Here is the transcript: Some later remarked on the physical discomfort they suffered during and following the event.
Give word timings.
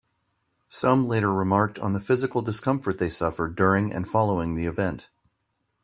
Some 0.67 1.05
later 1.05 1.31
remarked 1.31 1.77
on 1.77 1.93
the 1.93 1.99
physical 1.99 2.41
discomfort 2.41 2.97
they 2.97 3.07
suffered 3.07 3.55
during 3.55 3.93
and 3.93 4.07
following 4.07 4.55
the 4.55 4.65
event. 4.65 5.11